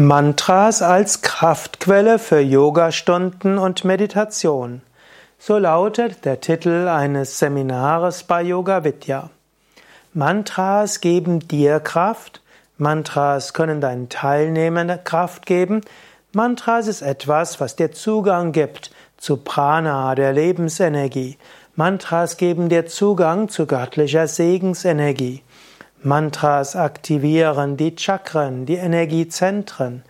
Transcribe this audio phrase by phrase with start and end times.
[0.00, 4.80] Mantras als Kraftquelle für Yogastunden und Meditation.
[5.40, 9.30] So lautet der Titel eines Seminares bei Yoga Vidya.
[10.14, 12.42] Mantras geben dir Kraft.
[12.76, 15.80] Mantras können deinen Teilnehmern Kraft geben.
[16.30, 21.38] Mantras ist etwas, was dir Zugang gibt zu Prana, der Lebensenergie.
[21.74, 25.42] Mantras geben dir Zugang zu göttlicher Segensenergie.
[26.02, 30.04] Mantras aktivieren die Chakren, die Energiezentren.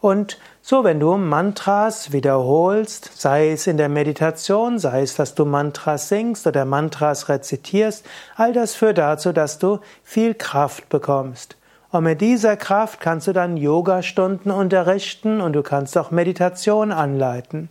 [0.00, 5.46] Und so, wenn du Mantras wiederholst, sei es in der Meditation, sei es, dass du
[5.46, 8.04] Mantras singst oder Mantras rezitierst,
[8.36, 11.56] all das führt dazu, dass du viel Kraft bekommst.
[11.92, 17.68] Und mit dieser Kraft kannst du dann Yoga-Stunden unterrichten und du kannst auch Meditation anleiten.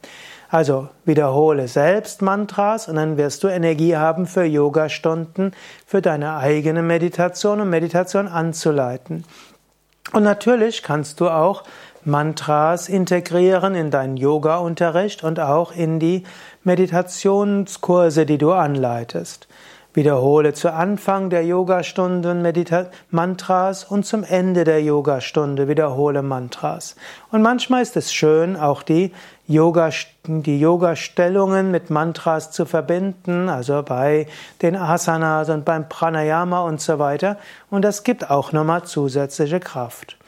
[0.49, 5.53] Also wiederhole selbst Mantras und dann wirst du Energie haben für Yoga-Stunden,
[5.85, 9.23] für deine eigene Meditation und Meditation anzuleiten.
[10.11, 11.63] Und natürlich kannst du auch
[12.03, 16.23] Mantras integrieren in deinen Yoga-Unterricht und auch in die
[16.63, 19.47] Meditationskurse, die du anleitest.
[19.93, 22.53] Wiederhole zu Anfang der Yogastunde
[23.09, 26.95] Mantras und zum Ende der Yogastunde wiederhole Mantras.
[27.31, 29.11] Und manchmal ist es schön, auch die
[29.47, 29.89] Yoga,
[30.27, 34.27] die Yoga-Stellungen mit Mantras zu verbinden, also bei
[34.61, 37.37] den Asanas und beim Pranayama und so weiter.
[37.71, 40.18] Und das gibt auch nochmal zusätzliche Kraft.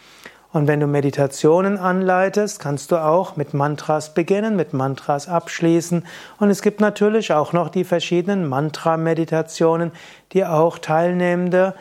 [0.53, 6.05] Und wenn du Meditationen anleitest, kannst du auch mit Mantras beginnen, mit Mantras abschließen.
[6.39, 9.91] Und es gibt natürlich auch noch die verschiedenen Mantra-Meditationen,
[10.33, 11.73] die auch Teilnehmende